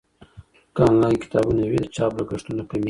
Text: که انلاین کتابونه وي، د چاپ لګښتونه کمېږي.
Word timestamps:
که 0.75 0.81
انلاین 0.87 1.17
کتابونه 1.23 1.61
وي، 1.69 1.79
د 1.83 1.87
چاپ 1.95 2.11
لګښتونه 2.19 2.61
کمېږي. 2.67 2.79